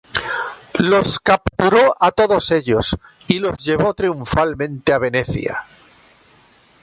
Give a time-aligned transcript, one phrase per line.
[0.79, 5.65] Los capturó a todos ellos y los llevó triunfalmente a Venecia.